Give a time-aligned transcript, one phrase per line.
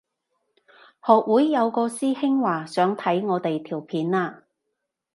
[1.05, 4.45] 學會有個師兄話想睇我哋條片啊